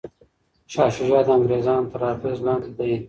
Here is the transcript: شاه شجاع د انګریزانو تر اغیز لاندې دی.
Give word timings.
شاه 0.71 0.89
شجاع 0.95 1.21
د 1.25 1.29
انګریزانو 1.37 1.89
تر 1.91 2.01
اغیز 2.11 2.39
لاندې 2.47 2.69
دی. 2.77 2.91